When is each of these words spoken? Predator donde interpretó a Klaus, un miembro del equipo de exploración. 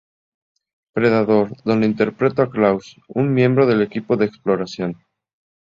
Predator 0.95 1.51
donde 1.63 1.85
interpretó 1.85 2.41
a 2.41 2.49
Klaus, 2.49 2.95
un 3.07 3.31
miembro 3.35 3.67
del 3.67 3.83
equipo 3.83 4.17
de 4.17 4.25
exploración. 4.25 4.97